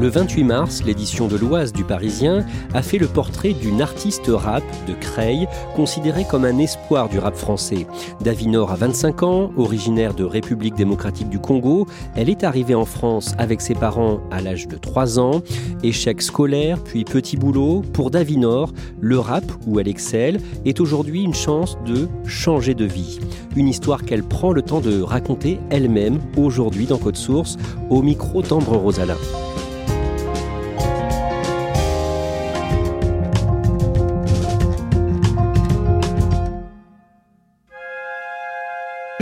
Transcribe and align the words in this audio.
Le 0.00 0.08
28 0.08 0.44
mars, 0.44 0.82
l'édition 0.82 1.28
de 1.28 1.36
l'Oise 1.36 1.74
du 1.74 1.84
Parisien 1.84 2.46
a 2.72 2.80
fait 2.80 2.96
le 2.96 3.06
portrait 3.06 3.52
d'une 3.52 3.82
artiste 3.82 4.30
rap 4.32 4.62
de 4.88 4.94
Creil, 4.94 5.46
considérée 5.76 6.24
comme 6.24 6.46
un 6.46 6.56
espoir 6.56 7.10
du 7.10 7.18
rap 7.18 7.36
français. 7.36 7.86
Davinor 8.22 8.72
a 8.72 8.76
25 8.76 9.22
ans, 9.22 9.50
originaire 9.58 10.14
de 10.14 10.24
République 10.24 10.74
démocratique 10.74 11.28
du 11.28 11.38
Congo. 11.38 11.86
Elle 12.16 12.30
est 12.30 12.44
arrivée 12.44 12.74
en 12.74 12.86
France 12.86 13.34
avec 13.36 13.60
ses 13.60 13.74
parents 13.74 14.20
à 14.30 14.40
l'âge 14.40 14.68
de 14.68 14.78
3 14.78 15.18
ans. 15.18 15.42
Échec 15.82 16.22
scolaire, 16.22 16.82
puis 16.82 17.04
petit 17.04 17.36
boulot. 17.36 17.82
Pour 17.92 18.10
Davinor, 18.10 18.72
le 19.02 19.18
rap, 19.18 19.44
où 19.66 19.80
elle 19.80 19.88
excelle, 19.88 20.40
est 20.64 20.80
aujourd'hui 20.80 21.24
une 21.24 21.34
chance 21.34 21.76
de 21.84 22.08
changer 22.24 22.72
de 22.72 22.86
vie. 22.86 23.20
Une 23.54 23.68
histoire 23.68 24.06
qu'elle 24.06 24.24
prend 24.24 24.52
le 24.52 24.62
temps 24.62 24.80
de 24.80 25.02
raconter 25.02 25.60
elle-même 25.68 26.20
aujourd'hui 26.38 26.86
dans 26.86 26.96
Code 26.96 27.16
Source, 27.16 27.58
au 27.90 28.00
micro 28.00 28.40
d'Ambre 28.40 28.78
Rosalin. 28.78 29.18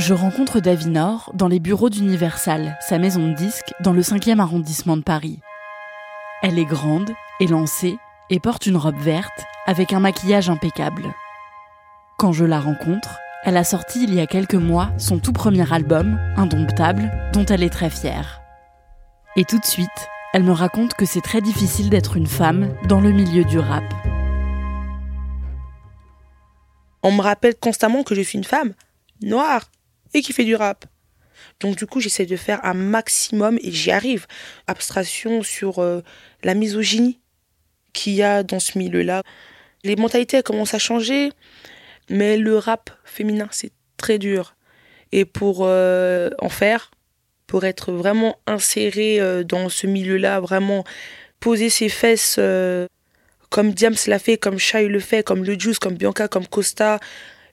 Je 0.09 0.15
rencontre 0.15 0.61
Davinor 0.61 1.31
dans 1.35 1.49
les 1.49 1.61
bureaux 1.61 1.91
d'Universal, 1.91 2.79
sa 2.81 2.99
maison 2.99 3.29
de 3.29 3.35
disques, 3.35 3.75
dans 3.81 3.93
le 3.93 4.01
5e 4.01 4.39
arrondissement 4.39 4.97
de 4.97 5.03
Paris. 5.03 5.39
Elle 6.43 6.59
est 6.59 6.65
grande, 6.65 7.11
élancée 7.41 7.99
et 8.31 8.41
porte 8.41 8.65
une 8.65 8.79
robe 8.79 8.97
verte 8.97 9.45
avec 9.67 9.93
un 9.93 10.01
maquillage 10.01 10.49
impeccable. 10.49 11.13
Quand 12.17 12.33
je 12.33 12.47
la 12.47 12.59
rencontre, 12.59 13.19
elle 13.45 13.59
a 13.59 13.65
sorti 13.65 14.03
il 14.03 14.15
y 14.15 14.21
a 14.21 14.27
quelques 14.27 14.55
mois 14.55 14.89
son 14.97 15.19
tout 15.19 15.35
premier 15.35 15.71
album, 15.71 16.19
Indomptable, 16.39 17.13
dont 17.35 17.45
elle 17.45 17.63
est 17.63 17.69
très 17.69 17.91
fière. 17.91 18.41
Et 19.37 19.45
tout 19.45 19.59
de 19.59 19.67
suite, 19.67 20.09
elle 20.33 20.43
me 20.43 20.53
raconte 20.53 20.95
que 20.95 21.05
c'est 21.05 21.21
très 21.21 21.43
difficile 21.43 21.91
d'être 21.91 22.17
une 22.17 22.27
femme 22.27 22.75
dans 22.89 23.03
le 23.03 23.13
milieu 23.13 23.45
du 23.45 23.59
rap. 23.59 23.85
On 27.03 27.13
me 27.13 27.21
rappelle 27.21 27.57
constamment 27.57 28.05
que 28.05 28.15
je 28.15 28.23
suis 28.23 28.39
une 28.39 28.45
femme 28.45 28.73
noire 29.21 29.69
et 30.15 30.23
qui 30.23 30.33
fait 30.33 30.45
du 30.45 30.55
rap. 30.55 30.87
Donc 31.61 31.77
du 31.77 31.87
coup, 31.87 32.01
j'essaie 32.01 32.27
de 32.27 32.37
faire 32.37 32.65
un 32.65 32.75
maximum 32.75 33.59
et 33.63 33.73
j'y 33.73 33.91
arrive. 33.91 34.27
Abstraction 34.67 35.43
sur 35.43 35.81
euh, 35.81 36.03
la 36.43 36.55
misogynie 36.55 37.21
qu'il 37.93 38.15
y 38.15 38.23
a 38.23 38.43
dans 38.43 38.61
ce 38.61 38.79
milieu-là. 38.79 39.23
Les 39.85 39.97
mentalités 39.97 40.43
commencent 40.43 40.75
à 40.75 40.79
changer, 40.79 41.33
mais 42.11 42.37
le 42.37 42.57
rap 42.57 42.91
féminin, 43.05 43.49
c'est 43.51 43.73
très 43.97 44.19
dur. 44.19 44.55
Et 45.11 45.25
pour 45.25 45.61
euh, 45.63 46.31
en 46.39 46.49
faire, 46.49 46.91
pour 47.47 47.65
être 47.65 47.93
vraiment 47.93 48.39
inséré 48.47 49.21
euh, 49.21 49.43
dans 49.43 49.69
ce 49.69 49.87
milieu-là, 49.87 50.41
vraiment 50.41 50.85
poser 51.41 51.71
ses 51.71 51.89
fesses 51.89 52.39
comme 53.51 53.73
Diams 53.73 53.95
l'a 54.07 54.19
fait, 54.19 54.37
comme 54.37 54.59
Shai 54.59 54.89
le 54.89 55.01
fait, 55.01 55.23
comme 55.23 55.45
Le 55.45 55.59
Juice, 55.59 55.79
comme 55.79 55.95
Bianca, 55.95 56.29
comme 56.29 56.47
Costa, 56.47 56.99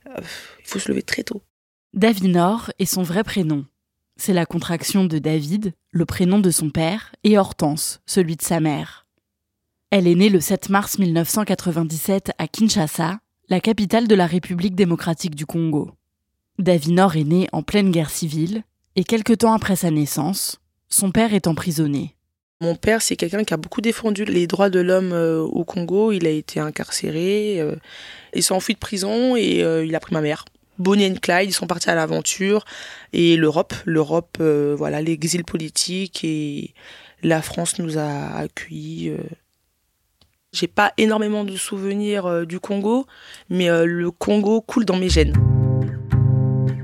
il 0.06 0.24
faut 0.66 0.80
se 0.80 0.90
lever 0.90 1.04
très 1.04 1.24
tôt. 1.24 1.42
Davinor 1.96 2.72
est 2.78 2.86
son 2.86 3.04
vrai 3.04 3.24
prénom. 3.24 3.64
C'est 4.18 4.34
la 4.34 4.46
contraction 4.46 5.06
de 5.06 5.18
David, 5.18 5.72
le 5.92 6.06
prénom 6.06 6.40
de 6.40 6.52
son 6.52 6.70
père, 6.70 7.16
et 7.24 7.38
Hortense, 7.38 8.02
celui 8.06 8.36
de 8.36 8.42
sa 8.42 8.60
mère. 8.60 9.08
Elle 9.92 10.06
est 10.06 10.16
née 10.16 10.28
le 10.28 10.42
7 10.42 10.68
mars 10.68 11.00
1997 11.00 12.34
à 12.38 12.50
Kinshasa, 12.50 13.20
la 13.48 13.62
capitale 13.62 14.10
de 14.10 14.16
la 14.16 14.26
République 14.26 14.76
démocratique 14.76 15.36
du 15.36 15.46
Congo. 15.46 15.92
Davinor 16.60 17.16
est 17.16 17.24
né 17.24 17.48
en 17.54 17.64
pleine 17.64 17.92
guerre 17.92 18.10
civile, 18.10 18.64
et 18.98 19.06
quelque 19.06 19.32
temps 19.32 19.54
après 19.54 19.78
sa 19.78 19.90
naissance, 19.90 20.60
son 20.90 21.12
père 21.12 21.34
est 21.34 21.48
emprisonné. 21.48 22.18
Mon 22.60 22.76
père, 22.76 23.02
c'est 23.02 23.16
quelqu'un 23.16 23.46
qui 23.46 23.54
a 23.54 23.58
beaucoup 23.58 23.82
défendu 23.82 24.26
les 24.26 24.48
droits 24.48 24.70
de 24.70 24.82
l'homme 24.82 25.14
euh, 25.14 25.40
au 25.40 25.64
Congo. 25.64 26.12
Il 26.12 26.28
a 26.28 26.30
été 26.30 26.60
incarcéré, 26.60 27.62
euh, 27.62 27.76
il 28.34 28.44
s'est 28.44 28.54
enfui 28.54 28.74
de 28.74 28.80
prison 28.80 29.38
et 29.38 29.64
euh, 29.64 29.86
il 29.86 29.96
a 29.96 30.00
pris 30.02 30.14
ma 30.14 30.22
mère. 30.22 30.44
Bonnie 30.78 31.08
and 31.08 31.16
Clyde, 31.22 31.50
ils 31.50 31.54
sont 31.54 31.68
partis 31.68 31.90
à 31.90 31.96
l'aventure. 31.96 32.66
Et 33.14 33.38
l'Europe, 33.38 33.74
l'Europe, 33.86 34.38
euh, 34.42 34.76
voilà, 34.78 35.02
l'exil 35.02 35.44
politique 35.44 36.24
et 36.24 36.74
la 37.24 37.42
France 37.42 37.80
nous 37.80 37.98
a 37.98 38.36
accueillis. 38.36 39.10
Euh. 39.10 39.18
J'ai 40.52 40.68
pas 40.68 40.94
énormément 40.98 41.44
de 41.44 41.56
souvenirs 41.56 42.26
euh, 42.26 42.46
du 42.46 42.60
Congo, 42.60 43.06
mais 43.50 43.68
le 43.86 44.12
Congo 44.12 44.62
coule 44.62 44.86
dans 44.86 44.98
mes 44.98 45.10
gènes. 45.10 45.34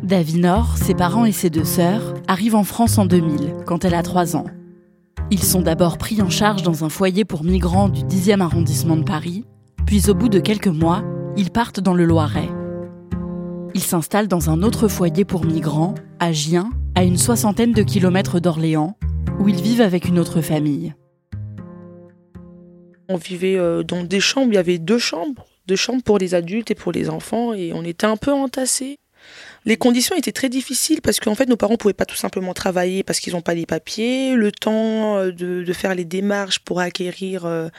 Davinor, 0.03 0.77
ses 0.77 0.93
parents 0.93 1.25
et 1.25 1.31
ses 1.31 1.49
deux 1.49 1.63
sœurs 1.63 2.15
arrivent 2.27 2.55
en 2.55 2.65
France 2.65 2.97
en 2.97 3.05
2000, 3.05 3.55
quand 3.65 3.85
elle 3.85 3.93
a 3.93 4.03
3 4.03 4.35
ans. 4.35 4.45
Ils 5.29 5.43
sont 5.43 5.61
d'abord 5.61 5.97
pris 5.97 6.21
en 6.21 6.29
charge 6.29 6.63
dans 6.63 6.83
un 6.83 6.89
foyer 6.89 7.23
pour 7.23 7.45
migrants 7.45 7.87
du 7.87 8.01
10e 8.01 8.41
arrondissement 8.41 8.97
de 8.97 9.03
Paris, 9.03 9.45
puis 9.85 10.09
au 10.09 10.13
bout 10.13 10.27
de 10.27 10.39
quelques 10.39 10.67
mois, 10.67 11.03
ils 11.37 11.51
partent 11.51 11.79
dans 11.79 11.93
le 11.93 12.03
Loiret. 12.03 12.49
Ils 13.73 13.83
s'installent 13.83 14.27
dans 14.27 14.49
un 14.49 14.63
autre 14.63 14.89
foyer 14.89 15.23
pour 15.23 15.45
migrants, 15.45 15.95
à 16.19 16.33
Gien, 16.33 16.71
à 16.93 17.03
une 17.03 17.17
soixantaine 17.17 17.71
de 17.71 17.83
kilomètres 17.83 18.41
d'Orléans, 18.41 18.97
où 19.39 19.47
ils 19.47 19.61
vivent 19.61 19.81
avec 19.81 20.05
une 20.05 20.19
autre 20.19 20.41
famille. 20.41 20.93
On 23.07 23.15
vivait 23.15 23.57
euh, 23.57 23.83
dans 23.83 24.03
des 24.03 24.19
chambres, 24.19 24.51
il 24.51 24.55
y 24.55 24.57
avait 24.57 24.77
deux 24.77 24.97
chambres, 24.97 25.45
deux 25.67 25.77
chambres 25.77 26.03
pour 26.03 26.17
les 26.17 26.35
adultes 26.35 26.69
et 26.71 26.75
pour 26.75 26.91
les 26.91 27.09
enfants, 27.09 27.53
et 27.53 27.71
on 27.73 27.83
était 27.83 28.07
un 28.07 28.17
peu 28.17 28.33
entassés. 28.33 28.99
Les 29.63 29.77
conditions 29.77 30.15
étaient 30.17 30.31
très 30.31 30.49
difficiles 30.49 31.01
parce 31.01 31.19
qu'en 31.19 31.35
fait 31.35 31.47
nos 31.47 31.55
parents 31.55 31.73
ne 31.73 31.77
pouvaient 31.77 31.93
pas 31.93 32.05
tout 32.05 32.15
simplement 32.15 32.53
travailler 32.53 33.03
parce 33.03 33.19
qu'ils 33.19 33.33
n'ont 33.33 33.41
pas 33.41 33.53
les 33.53 33.65
papiers, 33.67 34.35
le 34.35 34.51
temps 34.51 35.17
euh, 35.17 35.31
de, 35.31 35.73
faire 35.73 35.95
les 35.95 36.05
démarches 36.05 36.59
pour 36.59 36.79
acquérir 36.79 37.45
euh, 37.45 37.69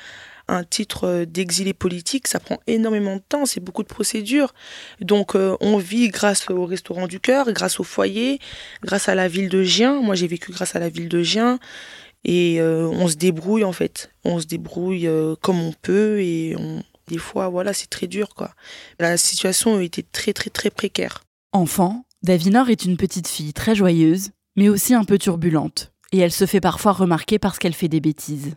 un 0.52 0.64
titre 0.64 1.04
euh, 1.04 1.24
d'exilé 1.24 1.72
politique, 1.72 2.28
ça 2.28 2.38
prend 2.40 2.58
énormément 2.66 3.16
de 3.16 3.22
temps, 3.26 3.46
c'est 3.46 3.60
beaucoup 3.60 3.82
de 3.82 3.88
procédures. 3.88 4.54
Donc 5.00 5.34
euh, 5.34 5.56
on 5.60 5.78
vit 5.78 6.08
grâce 6.08 6.48
au 6.50 6.66
restaurant 6.66 7.06
du 7.06 7.20
cœur, 7.20 7.52
grâce 7.52 7.80
au 7.80 7.84
foyer, 7.84 8.38
grâce 8.82 9.08
à 9.08 9.14
la 9.14 9.28
ville 9.28 9.48
de 9.48 9.62
Gien. 9.62 10.00
Moi 10.00 10.14
j'ai 10.14 10.26
vécu 10.26 10.52
grâce 10.52 10.76
à 10.76 10.78
la 10.78 10.88
ville 10.88 11.08
de 11.08 11.22
Gien. 11.22 11.58
Et 12.24 12.60
euh, 12.60 12.86
on 12.86 13.08
se 13.08 13.16
débrouille 13.16 13.64
en 13.64 13.72
fait. 13.72 14.10
On 14.24 14.38
se 14.38 14.46
débrouille 14.46 15.08
comme 15.40 15.60
on 15.60 15.72
peut 15.72 16.20
et 16.20 16.54
des 17.08 17.18
fois 17.18 17.48
voilà 17.48 17.72
c'est 17.72 17.90
très 17.90 18.06
dur 18.06 18.34
quoi. 18.34 18.52
La 19.00 19.16
situation 19.16 19.80
était 19.80 20.04
très 20.04 20.32
très 20.32 20.50
très 20.50 20.70
précaire. 20.70 21.24
Enfant, 21.52 22.04
Davinor 22.22 22.70
est 22.70 22.84
une 22.84 22.96
petite 22.96 23.26
fille 23.26 23.52
très 23.52 23.74
joyeuse, 23.74 24.30
mais 24.56 24.68
aussi 24.68 24.94
un 24.94 25.04
peu 25.04 25.18
turbulente, 25.18 25.92
et 26.12 26.18
elle 26.18 26.32
se 26.32 26.46
fait 26.46 26.60
parfois 26.60 26.92
remarquer 26.92 27.38
parce 27.38 27.58
qu'elle 27.58 27.74
fait 27.74 27.88
des 27.88 28.00
bêtises. 28.00 28.54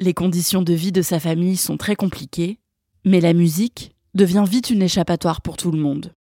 Les 0.00 0.14
conditions 0.14 0.62
de 0.62 0.74
vie 0.74 0.92
de 0.92 1.02
sa 1.02 1.18
famille 1.18 1.56
sont 1.56 1.76
très 1.76 1.96
compliquées, 1.96 2.60
mais 3.04 3.20
la 3.20 3.32
musique 3.32 3.96
devient 4.14 4.44
vite 4.48 4.70
une 4.70 4.82
échappatoire 4.82 5.40
pour 5.40 5.56
tout 5.56 5.72
le 5.72 5.78
monde. 5.78 6.14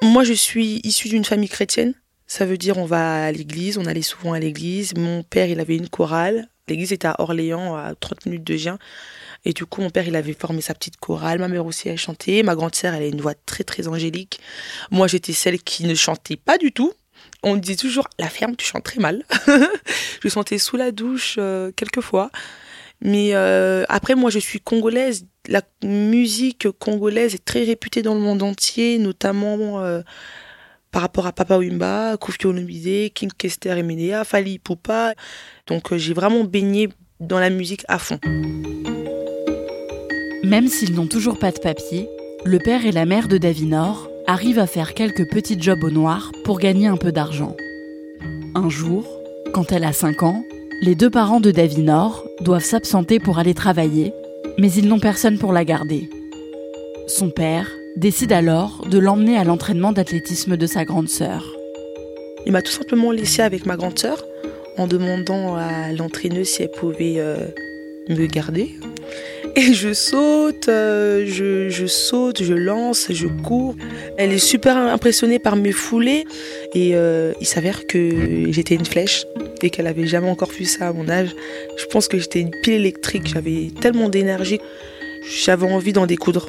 Moi, 0.00 0.22
je 0.22 0.32
suis 0.32 0.80
issue 0.84 1.08
d'une 1.08 1.24
famille 1.24 1.48
chrétienne. 1.48 1.94
Ça 2.28 2.46
veut 2.46 2.56
dire 2.56 2.78
on 2.78 2.84
va 2.84 3.24
à 3.24 3.32
l'église, 3.32 3.78
on 3.78 3.86
allait 3.86 4.02
souvent 4.02 4.32
à 4.32 4.38
l'église. 4.38 4.94
Mon 4.96 5.24
père, 5.24 5.48
il 5.48 5.58
avait 5.58 5.76
une 5.76 5.88
chorale. 5.88 6.48
L'église 6.68 6.92
était 6.92 7.08
à 7.08 7.16
Orléans, 7.18 7.74
à 7.74 7.96
30 7.96 8.26
minutes 8.26 8.44
de 8.44 8.56
Gien. 8.56 8.78
Et 9.44 9.54
du 9.54 9.66
coup, 9.66 9.80
mon 9.80 9.90
père, 9.90 10.06
il 10.06 10.14
avait 10.14 10.32
formé 10.32 10.60
sa 10.60 10.74
petite 10.74 10.98
chorale. 10.98 11.40
Ma 11.40 11.48
mère 11.48 11.66
aussi, 11.66 11.88
elle 11.88 11.98
chantait. 11.98 12.44
Ma 12.44 12.54
grande 12.54 12.76
sœur, 12.76 12.94
elle 12.94 13.02
a 13.02 13.06
une 13.06 13.20
voix 13.20 13.34
très, 13.34 13.64
très 13.64 13.88
angélique. 13.88 14.38
Moi, 14.92 15.08
j'étais 15.08 15.32
celle 15.32 15.60
qui 15.60 15.82
ne 15.82 15.96
chantait 15.96 16.36
pas 16.36 16.58
du 16.58 16.70
tout. 16.70 16.92
On 17.42 17.56
me 17.56 17.60
disait 17.60 17.76
toujours, 17.76 18.08
la 18.20 18.28
ferme, 18.28 18.54
tu 18.54 18.64
chantes 18.64 18.84
très 18.84 19.00
mal. 19.00 19.24
je 20.22 20.28
chantais 20.28 20.58
sous 20.58 20.76
la 20.76 20.92
douche 20.92 21.34
euh, 21.38 21.72
quelques 21.74 22.02
fois. 22.02 22.30
Mais 23.02 23.30
euh, 23.34 23.84
après, 23.88 24.14
moi, 24.14 24.30
je 24.30 24.38
suis 24.38 24.60
congolaise. 24.60 25.26
La 25.48 25.62
musique 25.82 26.68
congolaise 26.78 27.34
est 27.34 27.44
très 27.44 27.64
réputée 27.64 28.02
dans 28.02 28.14
le 28.14 28.20
monde 28.20 28.42
entier, 28.42 28.98
notamment 28.98 29.80
euh, 29.80 30.02
par 30.90 31.02
rapport 31.02 31.26
à 31.26 31.32
Papa 31.32 31.56
Wimba, 31.56 32.16
Kofi 32.18 32.46
Olomide, 32.46 33.12
King 33.12 33.30
Kester 33.36 33.78
et 33.78 33.82
Medea, 33.82 34.24
Fali 34.24 34.58
Poupa. 34.58 35.14
Donc, 35.66 35.94
j'ai 35.96 36.12
vraiment 36.12 36.44
baigné 36.44 36.88
dans 37.20 37.38
la 37.38 37.50
musique 37.50 37.84
à 37.88 37.98
fond. 37.98 38.18
Même 40.42 40.68
s'ils 40.68 40.94
n'ont 40.94 41.06
toujours 41.06 41.38
pas 41.38 41.52
de 41.52 41.58
papier, 41.58 42.08
le 42.44 42.58
père 42.58 42.84
et 42.86 42.92
la 42.92 43.04
mère 43.04 43.28
de 43.28 43.38
Davinor 43.38 44.10
arrivent 44.26 44.58
à 44.58 44.66
faire 44.66 44.94
quelques 44.94 45.28
petits 45.30 45.60
jobs 45.60 45.84
au 45.84 45.90
noir 45.90 46.32
pour 46.44 46.58
gagner 46.58 46.86
un 46.86 46.96
peu 46.96 47.12
d'argent. 47.12 47.56
Un 48.54 48.68
jour, 48.68 49.06
quand 49.52 49.72
elle 49.72 49.84
a 49.84 49.92
5 49.92 50.22
ans, 50.22 50.42
les 50.82 50.94
deux 50.94 51.10
parents 51.10 51.40
de 51.40 51.50
Davinor 51.50 52.26
doivent 52.40 52.64
s'absenter 52.64 53.18
pour 53.18 53.38
aller 53.38 53.52
travailler, 53.52 54.14
mais 54.58 54.72
ils 54.72 54.88
n'ont 54.88 54.98
personne 54.98 55.38
pour 55.38 55.52
la 55.52 55.64
garder. 55.64 56.08
Son 57.06 57.28
père 57.28 57.70
décide 57.96 58.32
alors 58.32 58.86
de 58.88 58.98
l'emmener 58.98 59.36
à 59.36 59.44
l'entraînement 59.44 59.92
d'athlétisme 59.92 60.56
de 60.56 60.66
sa 60.66 60.84
grande 60.86 61.08
sœur. 61.08 61.54
Il 62.46 62.52
m'a 62.52 62.62
tout 62.62 62.72
simplement 62.72 63.10
laissé 63.10 63.42
avec 63.42 63.66
ma 63.66 63.76
grande 63.76 63.98
sœur 63.98 64.24
en 64.78 64.86
demandant 64.86 65.56
à 65.56 65.92
l'entraîneuse 65.92 66.48
si 66.48 66.62
elle 66.62 66.70
pouvait 66.70 67.16
euh, 67.18 67.36
me 68.08 68.26
garder. 68.26 68.70
Et 69.56 69.74
je 69.74 69.92
saute, 69.92 70.68
euh, 70.68 71.24
je, 71.26 71.86
saute, 71.86 72.42
je 72.42 72.54
lance, 72.54 73.06
je 73.10 73.26
cours. 73.26 73.74
Elle 74.16 74.32
est 74.32 74.38
super 74.38 74.76
impressionnée 74.76 75.38
par 75.38 75.56
mes 75.56 75.72
foulées. 75.72 76.24
Et 76.74 76.94
euh, 76.94 77.32
il 77.40 77.46
s'avère 77.46 77.86
que 77.86 78.50
j'étais 78.50 78.74
une 78.74 78.84
flèche 78.84 79.26
et 79.62 79.70
qu'elle 79.70 79.86
avait 79.86 80.06
jamais 80.06 80.30
encore 80.30 80.50
vu 80.50 80.64
ça 80.64 80.88
à 80.88 80.92
mon 80.92 81.08
âge. 81.08 81.34
Je 81.76 81.86
pense 81.86 82.08
que 82.08 82.18
j'étais 82.18 82.40
une 82.40 82.52
pile 82.62 82.74
électrique. 82.74 83.26
J'avais 83.26 83.70
tellement 83.80 84.08
d'énergie. 84.08 84.60
J'avais 85.44 85.70
envie 85.70 85.92
d'en 85.92 86.06
découdre. 86.06 86.48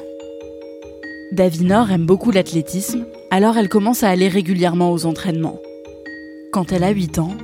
Davinor 1.32 1.90
aime 1.90 2.04
beaucoup 2.04 2.30
l'athlétisme, 2.30 3.06
alors 3.30 3.56
elle 3.56 3.70
commence 3.70 4.02
à 4.02 4.10
aller 4.10 4.28
régulièrement 4.28 4.92
aux 4.92 5.06
entraînements. 5.06 5.58
Quand 6.52 6.72
elle 6.72 6.84
a 6.84 6.90
8 6.90 7.18
ans, 7.18 7.34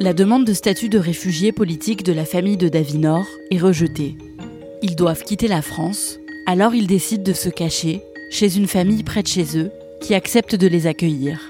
la 0.00 0.14
demande 0.14 0.46
de 0.46 0.54
statut 0.54 0.88
de 0.88 0.98
réfugié 0.98 1.52
politique 1.52 2.04
de 2.04 2.14
la 2.14 2.24
famille 2.24 2.56
de 2.56 2.68
Davinor 2.68 3.26
est 3.50 3.58
rejetée. 3.58 4.16
Ils 4.86 4.96
doivent 4.96 5.24
quitter 5.24 5.48
la 5.48 5.62
France, 5.62 6.18
alors 6.44 6.74
ils 6.74 6.86
décident 6.86 7.22
de 7.22 7.32
se 7.32 7.48
cacher 7.48 8.02
chez 8.30 8.58
une 8.58 8.66
famille 8.66 9.02
près 9.02 9.22
de 9.22 9.26
chez 9.26 9.56
eux 9.56 9.70
qui 10.02 10.12
accepte 10.12 10.54
de 10.54 10.66
les 10.66 10.86
accueillir. 10.86 11.40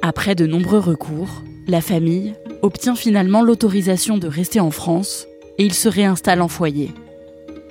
Après 0.00 0.36
de 0.36 0.46
nombreux 0.46 0.78
recours, 0.78 1.42
la 1.66 1.80
famille 1.80 2.34
obtient 2.62 2.94
finalement 2.94 3.42
l'autorisation 3.42 4.16
de 4.16 4.28
rester 4.28 4.60
en 4.60 4.70
France 4.70 5.26
et 5.58 5.64
ils 5.64 5.74
se 5.74 5.88
réinstallent 5.88 6.40
en 6.40 6.46
foyer. 6.46 6.92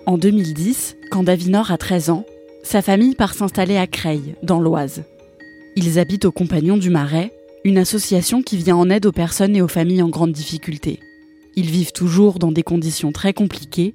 En 0.06 0.18
2010, 0.18 0.98
quand 1.10 1.24
Davinor 1.24 1.72
a 1.72 1.78
13 1.78 2.10
ans, 2.10 2.26
sa 2.62 2.82
famille 2.82 3.16
part 3.16 3.36
s'installer 3.36 3.78
à 3.78 3.88
Creil, 3.88 4.36
dans 4.44 4.60
l'Oise. 4.60 5.04
Ils 5.78 6.00
habitent 6.00 6.26
au 6.26 6.34
Compagnon 6.34 6.76
du 6.76 6.90
Marais, 6.90 7.32
une 7.64 7.78
association 7.78 8.42
qui 8.42 8.58
vient 8.58 8.76
en 8.76 8.90
aide 8.90 9.06
aux 9.06 9.14
personnes 9.14 9.56
et 9.56 9.62
aux 9.62 9.70
familles 9.70 10.04
en 10.04 10.10
grande 10.10 10.34
difficulté. 10.34 11.00
Ils 11.56 11.72
vivent 11.72 11.94
toujours 11.94 12.40
dans 12.40 12.52
des 12.52 12.64
conditions 12.64 13.14
très 13.14 13.32
compliquées 13.32 13.94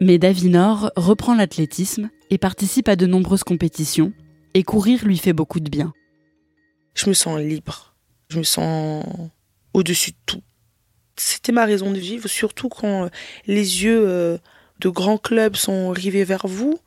mais 0.00 0.18
Davinor 0.18 0.90
reprend 0.96 1.34
l'athlétisme 1.34 2.10
et 2.30 2.38
participe 2.38 2.88
à 2.88 2.96
de 2.96 3.06
nombreuses 3.06 3.44
compétitions, 3.44 4.12
et 4.54 4.62
courir 4.62 5.04
lui 5.04 5.18
fait 5.18 5.32
beaucoup 5.32 5.60
de 5.60 5.68
bien. 5.68 5.92
Je 6.94 7.08
me 7.08 7.14
sens 7.14 7.40
libre, 7.40 7.94
je 8.28 8.38
me 8.38 8.44
sens 8.44 9.04
au-dessus 9.72 10.12
de 10.12 10.16
tout. 10.26 10.42
C'était 11.16 11.52
ma 11.52 11.64
raison 11.64 11.90
de 11.90 11.98
vivre, 11.98 12.28
surtout 12.28 12.68
quand 12.68 13.08
les 13.46 13.84
yeux 13.84 14.04
euh, 14.06 14.38
de 14.80 14.88
grands 14.88 15.18
clubs 15.18 15.56
sont 15.56 15.90
rivés 15.90 16.24
vers 16.24 16.46
vous, 16.46 16.78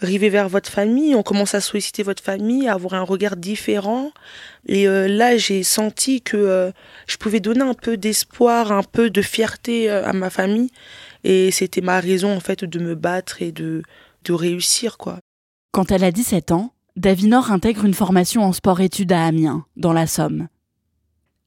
rivés 0.00 0.28
vers 0.28 0.48
votre 0.48 0.70
famille, 0.70 1.14
on 1.14 1.22
commence 1.22 1.54
à 1.54 1.60
solliciter 1.60 2.02
votre 2.02 2.22
famille, 2.22 2.68
à 2.68 2.74
avoir 2.74 2.94
un 2.94 3.02
regard 3.02 3.36
différent. 3.36 4.12
Et 4.66 4.88
euh, 4.88 5.08
là, 5.08 5.36
j'ai 5.36 5.64
senti 5.64 6.22
que 6.22 6.36
euh, 6.36 6.70
je 7.08 7.16
pouvais 7.16 7.40
donner 7.40 7.62
un 7.62 7.74
peu 7.74 7.96
d'espoir, 7.96 8.70
un 8.72 8.84
peu 8.84 9.10
de 9.10 9.22
fierté 9.22 9.90
à 9.90 10.12
ma 10.12 10.30
famille 10.30 10.70
et 11.24 11.50
c'était 11.50 11.80
ma 11.80 12.00
raison, 12.00 12.34
en 12.34 12.40
fait, 12.40 12.64
de 12.64 12.78
me 12.78 12.94
battre 12.94 13.42
et 13.42 13.52
de, 13.52 13.82
de 14.24 14.32
réussir, 14.32 14.98
quoi. 14.98 15.18
Quand 15.72 15.90
elle 15.90 16.04
a 16.04 16.12
17 16.12 16.52
ans, 16.52 16.72
Davinor 16.96 17.52
intègre 17.52 17.84
une 17.84 17.94
formation 17.94 18.42
en 18.42 18.52
sport-études 18.52 19.12
à 19.12 19.24
Amiens, 19.24 19.64
dans 19.76 19.92
la 19.92 20.06
Somme. 20.06 20.48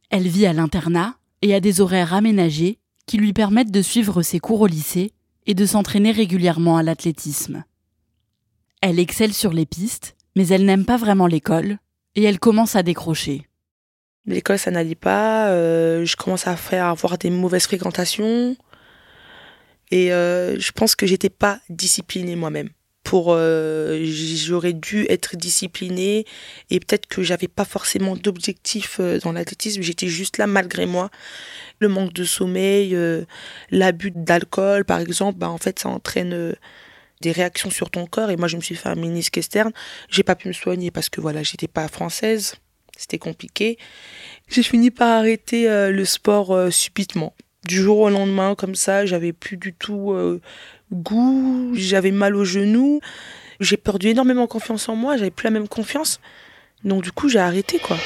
Elle 0.10 0.28
vit 0.28 0.46
à 0.46 0.54
l'internat 0.54 1.16
et 1.42 1.54
a 1.54 1.60
des 1.60 1.82
horaires 1.82 2.14
aménagés 2.14 2.80
qui 3.06 3.18
lui 3.18 3.34
permettent 3.34 3.72
de 3.72 3.82
suivre 3.82 4.22
ses 4.22 4.40
cours 4.40 4.62
au 4.62 4.68
lycée 4.68 5.12
et 5.48 5.54
de 5.54 5.66
s'entraîner 5.66 6.12
régulièrement 6.12 6.78
à 6.78 6.84
l'athlétisme. 6.84 7.64
Elle 8.82 9.00
excelle 9.00 9.34
sur 9.34 9.52
les 9.52 9.66
pistes, 9.66 10.16
mais 10.36 10.48
elle 10.48 10.66
n'aime 10.66 10.86
pas 10.86 10.98
vraiment 10.98 11.28
l'école 11.28 11.78
et 12.16 12.24
elle 12.24 12.40
commence 12.40 12.76
à 12.76 12.84
décrocher. 12.84 13.48
L'école, 14.26 14.60
ça 14.60 14.72
n'allait 14.72 14.96
pas. 14.96 15.50
Euh, 15.50 16.06
je 16.06 16.16
commence 16.16 16.48
à 16.48 16.56
faire 16.56 16.86
avoir 16.86 17.18
des 17.18 17.30
mauvaises 17.30 17.66
fréquentations. 17.66 18.56
Et 19.92 20.14
euh, 20.14 20.58
je 20.58 20.72
pense 20.72 20.96
que 20.96 21.06
j'étais 21.06 21.30
pas 21.30 21.60
disciplinée 21.70 22.36
moi-même. 22.36 22.70
Pour, 23.04 23.28
euh, 23.30 24.06
j'aurais 24.06 24.74
dû 24.74 25.06
être 25.10 25.36
disciplinée 25.36 26.26
et 26.70 26.80
peut-être 26.80 27.08
que 27.08 27.24
j'avais 27.24 27.48
pas 27.48 27.66
forcément 27.66 28.16
d'objectif 28.16 28.98
euh, 29.00 29.20
dans 29.20 29.32
l'athlétisme. 29.34 29.82
J'étais 29.82 30.08
juste 30.08 30.38
là 30.38 30.48
malgré 30.48 30.86
moi. 30.86 31.10
Le 31.80 31.90
manque 31.90 32.14
de 32.14 32.24
sommeil, 32.24 32.96
l'abus 33.72 34.12
d'alcool, 34.12 34.86
par 34.86 35.00
exemple, 35.00 35.40
bah, 35.40 35.50
en 35.50 35.58
fait, 35.58 35.80
ça 35.80 35.90
entraîne 35.90 36.56
des 37.22 37.32
réactions 37.32 37.72
sur 37.72 37.90
ton 37.90 38.06
corps. 38.06 38.30
Et 38.30 38.38
moi, 38.38 38.48
je 38.48 38.56
me 38.56 38.62
suis 38.62 38.76
fait 38.76 38.90
un 38.90 38.96
ménisque 38.96 39.40
externe. 39.40 39.72
J'ai 40.08 40.22
pas 40.22 40.36
pu 40.36 40.48
me 40.48 40.54
soigner 40.54 40.92
parce 40.92 41.10
que 41.10 41.20
voilà, 41.20 41.42
j'étais 41.42 41.68
pas 41.68 41.88
française. 41.88 42.54
C'était 42.96 43.18
compliqué. 43.18 43.80
J'ai 44.48 44.62
fini 44.62 44.92
par 44.92 45.10
arrêter 45.10 45.66
le 45.90 46.06
sport 46.06 46.72
subitement 46.72 47.34
du 47.68 47.76
jour 47.76 48.00
au 48.00 48.10
lendemain, 48.10 48.56
comme 48.56 48.76
ça, 48.76 49.06
j'avais 49.06 49.34
plus 49.34 49.58
du 49.58 49.74
tout 49.74 50.12
euh, 50.12 50.40
goût, 50.92 51.72
j'avais 51.74 52.12
mal 52.12 52.36
aux 52.36 52.46
genoux, 52.46 53.00
j'ai 53.60 53.78
perdu 53.78 54.08
énormément 54.08 54.48
confiance 54.48 54.90
en 54.90 54.96
moi, 54.96 55.18
j'avais 55.18 55.32
plus 55.32 55.46
la 55.46 55.52
même 55.52 55.68
confiance. 55.68 56.20
Donc 56.84 57.04
du 57.04 57.12
coup, 57.12 57.30
j'ai 57.30 57.40
arrêté 57.40 57.80
quoi. 57.80 57.98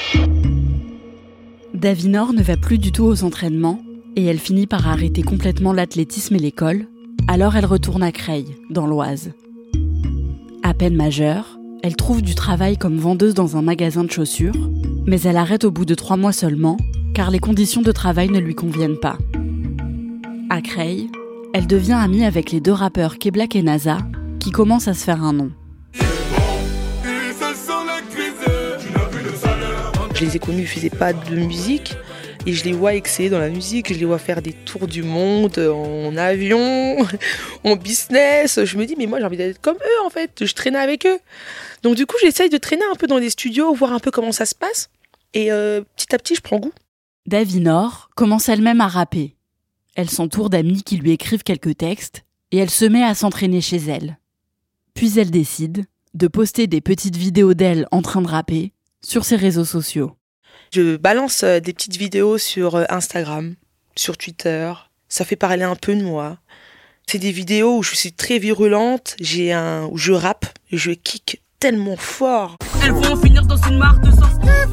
Davinor 1.72 2.32
ne 2.32 2.42
va 2.42 2.56
plus 2.56 2.78
du 2.78 2.92
tout 2.92 3.04
aux 3.04 3.24
entraînements 3.24 3.80
et 4.16 4.24
elle 4.24 4.38
finit 4.38 4.66
par 4.66 4.88
arrêter 4.88 5.22
complètement 5.22 5.72
l'athlétisme 5.72 6.34
et 6.34 6.38
l'école. 6.38 6.86
Alors 7.28 7.56
elle 7.56 7.66
retourne 7.66 8.02
à 8.02 8.12
Creil, 8.12 8.56
dans 8.70 8.86
l'Oise. 8.86 9.32
À 10.62 10.74
peine 10.74 10.96
majeure, 10.96 11.58
elle 11.82 11.96
trouve 11.96 12.22
du 12.22 12.34
travail 12.34 12.76
comme 12.76 12.98
vendeuse 12.98 13.34
dans 13.34 13.56
un 13.56 13.62
magasin 13.62 14.04
de 14.04 14.10
chaussures, 14.10 14.70
mais 15.06 15.20
elle 15.22 15.36
arrête 15.36 15.64
au 15.64 15.70
bout 15.70 15.84
de 15.84 15.94
trois 15.94 16.16
mois 16.16 16.32
seulement, 16.32 16.76
car 17.14 17.30
les 17.30 17.38
conditions 17.38 17.82
de 17.82 17.92
travail 17.92 18.28
ne 18.28 18.40
lui 18.40 18.54
conviennent 18.54 18.98
pas. 18.98 19.16
À 20.48 20.62
Creil, 20.62 21.10
elle 21.54 21.66
devient 21.66 21.98
amie 22.00 22.24
avec 22.24 22.52
les 22.52 22.60
deux 22.60 22.72
rappeurs 22.72 23.18
Keblak 23.18 23.56
et 23.56 23.62
NASA, 23.62 23.98
qui 24.38 24.52
commencent 24.52 24.86
à 24.86 24.94
se 24.94 25.02
faire 25.02 25.24
un 25.24 25.32
nom. 25.32 25.50
Je 30.14 30.24
les 30.24 30.36
ai 30.36 30.38
connus, 30.38 30.62
ils 30.62 30.68
faisaient 30.68 30.88
pas 30.88 31.12
de 31.12 31.34
musique. 31.34 31.96
Et 32.46 32.52
je 32.52 32.64
les 32.64 32.72
vois 32.72 32.94
exceller 32.94 33.28
dans 33.28 33.40
la 33.40 33.48
musique, 33.48 33.92
je 33.92 33.98
les 33.98 34.04
vois 34.04 34.20
faire 34.20 34.40
des 34.40 34.52
tours 34.52 34.86
du 34.86 35.02
monde 35.02 35.58
en 35.58 36.16
avion, 36.16 36.96
en 37.64 37.74
business. 37.74 38.64
Je 38.64 38.78
me 38.78 38.86
dis, 38.86 38.94
mais 38.96 39.06
moi 39.06 39.18
j'ai 39.18 39.24
envie 39.24 39.36
d'être 39.36 39.60
comme 39.60 39.76
eux 39.76 40.04
en 40.04 40.10
fait, 40.10 40.44
je 40.44 40.54
traînais 40.54 40.78
avec 40.78 41.06
eux. 41.06 41.18
Donc 41.82 41.96
du 41.96 42.06
coup, 42.06 42.16
j'essaye 42.22 42.50
de 42.50 42.58
traîner 42.58 42.84
un 42.92 42.94
peu 42.94 43.08
dans 43.08 43.18
les 43.18 43.30
studios, 43.30 43.74
voir 43.74 43.92
un 43.92 43.98
peu 43.98 44.12
comment 44.12 44.30
ça 44.30 44.46
se 44.46 44.54
passe. 44.54 44.90
Et 45.34 45.50
euh, 45.50 45.82
petit 45.96 46.14
à 46.14 46.18
petit, 46.18 46.36
je 46.36 46.40
prends 46.40 46.60
goût. 46.60 46.72
Davinor 47.26 48.10
commence 48.14 48.48
elle-même 48.48 48.80
à 48.80 48.86
rapper. 48.86 49.35
Elle 49.96 50.10
s'entoure 50.10 50.50
d'amis 50.50 50.82
qui 50.82 50.98
lui 50.98 51.10
écrivent 51.10 51.42
quelques 51.42 51.78
textes 51.78 52.24
et 52.52 52.58
elle 52.58 52.70
se 52.70 52.84
met 52.84 53.02
à 53.02 53.14
s'entraîner 53.14 53.62
chez 53.62 53.78
elle. 53.78 54.18
Puis 54.92 55.18
elle 55.18 55.30
décide 55.30 55.86
de 56.12 56.28
poster 56.28 56.66
des 56.66 56.82
petites 56.82 57.16
vidéos 57.16 57.54
d'elle 57.54 57.88
en 57.90 58.02
train 58.02 58.20
de 58.20 58.28
rapper 58.28 58.72
sur 59.02 59.24
ses 59.24 59.36
réseaux 59.36 59.64
sociaux. 59.64 60.12
Je 60.72 60.96
balance 60.96 61.44
euh, 61.44 61.60
des 61.60 61.72
petites 61.72 61.96
vidéos 61.96 62.36
sur 62.36 62.76
euh, 62.76 62.84
Instagram, 62.90 63.54
sur 63.96 64.18
Twitter. 64.18 64.72
Ça 65.08 65.24
fait 65.24 65.36
parler 65.36 65.62
un 65.62 65.76
peu 65.76 65.94
de 65.94 66.02
moi. 66.02 66.38
C'est 67.06 67.18
des 67.18 67.32
vidéos 67.32 67.78
où 67.78 67.82
je 67.82 67.94
suis 67.94 68.12
très 68.12 68.38
virulente, 68.38 69.16
j'ai 69.18 69.52
un, 69.52 69.86
où 69.86 69.96
je 69.96 70.12
rappe, 70.12 70.46
je 70.72 70.90
kick 70.90 71.42
tellement 71.58 71.96
fort. 71.96 72.56
Elles 72.82 72.92
vont 72.92 73.16
finir 73.16 73.42
dans 73.46 73.56
une 73.68 73.78
mare 73.78 73.98
de 74.00 74.10
sang. 74.10 74.28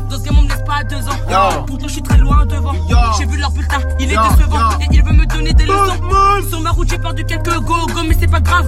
Dans 0.09 0.17
ce 0.17 0.23
game, 0.23 0.37
on 0.37 0.41
me 0.43 0.49
laisse 0.49 0.63
pas 0.65 0.77
à 0.77 0.83
deux 0.83 1.07
ans. 1.07 1.63
Pourtant, 1.65 1.87
je 1.87 1.93
suis 1.93 2.01
très 2.01 2.17
loin 2.17 2.45
devant. 2.45 2.73
J'ai 3.17 3.25
vu 3.25 3.37
leur 3.37 3.51
bulletin, 3.51 3.81
il 3.99 4.05
est 4.05 4.17
décevant. 4.17 4.79
Et 4.81 4.87
il 4.91 5.03
veut 5.03 5.13
me 5.13 5.25
donner 5.25 5.53
des 5.53 5.65
leçons. 5.65 6.49
Sur 6.49 6.61
ma 6.61 6.71
route, 6.71 6.89
j'ai 6.89 6.97
perdu 6.97 7.25
quelques 7.25 7.59
go-go, 7.59 8.03
mais 8.07 8.15
c'est 8.19 8.29
pas 8.29 8.41
grave. 8.41 8.67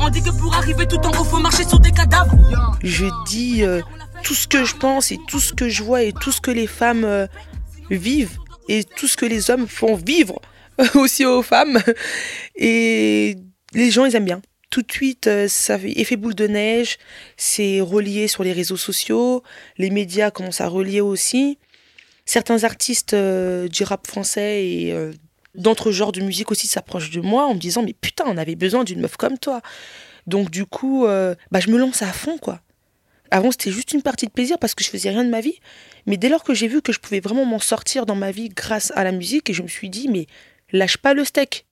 On 0.00 0.08
dit 0.08 0.22
que 0.22 0.30
pour 0.30 0.54
arriver 0.54 0.86
tout 0.86 0.98
en 0.98 1.10
haut, 1.10 1.24
faut 1.24 1.40
marcher 1.40 1.64
sur 1.64 1.80
des 1.80 1.90
cadavres. 1.90 2.34
Je 2.82 3.06
dis 3.26 3.62
euh, 3.62 3.82
tout 4.22 4.34
ce 4.34 4.46
que 4.46 4.64
je 4.64 4.74
pense 4.74 5.12
et 5.12 5.18
tout 5.28 5.40
ce 5.40 5.52
que 5.52 5.68
je 5.68 5.82
vois 5.82 6.02
et 6.02 6.12
tout 6.12 6.32
ce 6.32 6.40
que 6.40 6.50
les 6.50 6.66
femmes 6.66 7.04
euh, 7.04 7.26
vivent 7.90 8.38
et 8.68 8.84
tout 8.84 9.06
ce 9.06 9.16
que 9.16 9.26
les 9.26 9.50
hommes 9.50 9.66
font 9.66 9.96
vivre 9.96 10.40
aussi 10.94 11.24
aux 11.24 11.42
femmes. 11.42 11.78
Et 12.56 13.36
les 13.74 13.90
gens, 13.90 14.04
ils 14.04 14.14
aiment 14.16 14.24
bien 14.24 14.40
tout 14.70 14.82
de 14.82 14.92
suite, 14.92 15.26
euh, 15.26 15.48
ça 15.48 15.78
fait 15.78 15.98
effet 15.98 16.16
boule 16.16 16.34
de 16.34 16.46
neige, 16.46 16.98
c'est 17.36 17.80
relié 17.80 18.28
sur 18.28 18.44
les 18.44 18.52
réseaux 18.52 18.76
sociaux, 18.76 19.42
les 19.78 19.90
médias 19.90 20.30
commencent 20.30 20.60
à 20.60 20.68
relier 20.68 21.00
aussi. 21.00 21.58
Certains 22.24 22.64
artistes 22.64 23.14
euh, 23.14 23.68
du 23.68 23.84
rap 23.84 24.06
français 24.06 24.66
et 24.66 24.92
euh, 24.92 25.12
d'autres 25.54 25.90
genres 25.90 26.12
de 26.12 26.20
musique 26.20 26.50
aussi 26.50 26.66
s'approchent 26.66 27.10
de 27.10 27.20
moi 27.20 27.46
en 27.46 27.54
me 27.54 27.58
disant 27.58 27.82
mais 27.82 27.94
putain, 27.94 28.24
on 28.26 28.36
avait 28.36 28.56
besoin 28.56 28.84
d'une 28.84 29.00
meuf 29.00 29.16
comme 29.16 29.38
toi. 29.38 29.62
Donc 30.26 30.50
du 30.50 30.66
coup, 30.66 31.06
bah, 31.06 31.60
je 31.60 31.70
me 31.70 31.78
lance 31.78 32.02
à 32.02 32.12
fond 32.12 32.36
quoi. 32.36 32.60
Avant, 33.30 33.50
c'était 33.50 33.70
juste 33.70 33.92
une 33.92 34.02
partie 34.02 34.26
de 34.26 34.30
plaisir 34.30 34.58
parce 34.58 34.74
que 34.74 34.84
je 34.84 34.90
faisais 34.90 35.10
rien 35.10 35.24
de 35.24 35.30
ma 35.30 35.40
vie. 35.40 35.58
Mais 36.06 36.16
dès 36.16 36.28
lors 36.28 36.44
que 36.44 36.54
j'ai 36.54 36.68
vu 36.68 36.80
que 36.82 36.92
je 36.92 36.98
pouvais 36.98 37.20
vraiment 37.20 37.44
m'en 37.44 37.58
sortir 37.58 38.06
dans 38.06 38.14
ma 38.14 38.30
vie 38.30 38.48
grâce 38.48 38.92
à 38.94 39.04
la 39.04 39.12
musique, 39.12 39.50
et 39.50 39.52
je 39.52 39.62
me 39.62 39.68
suis 39.68 39.90
dit, 39.90 40.08
mais 40.08 40.26
lâche 40.72 40.96
pas 40.96 41.14
le 41.14 41.24
steak. 41.24 41.66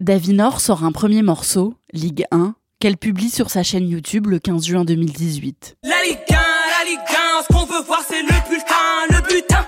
Davinor 0.00 0.60
sort 0.60 0.84
un 0.84 0.92
premier 0.92 1.22
morceau, 1.22 1.74
Ligue 1.94 2.26
1, 2.30 2.54
qu'elle 2.80 2.98
publie 2.98 3.30
sur 3.30 3.48
sa 3.48 3.62
chaîne 3.62 3.88
YouTube 3.88 4.26
le 4.26 4.38
15 4.38 4.66
juin 4.66 4.84
2018. 4.84 5.78
La 5.84 5.90
Ligue 6.04 6.18
1, 6.28 6.34
la 6.34 6.90
Ligue 6.90 6.98
1, 7.08 7.42
ce 7.44 7.52
qu'on 7.54 7.64
veut 7.64 7.82
voir 7.86 8.02
c'est 8.06 8.20
le 8.20 8.28
bulletin, 8.46 8.74
le 9.08 9.22
butin. 9.26 9.66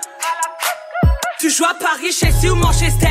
Tu 1.39 1.49
joues 1.49 1.65
à 1.65 1.73
Paris, 1.73 2.11
Chelsea 2.11 2.51
ou 2.51 2.55
Manchester. 2.55 3.07